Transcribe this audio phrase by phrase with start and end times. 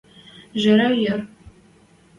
[0.61, 1.19] Жерӓ йӹр.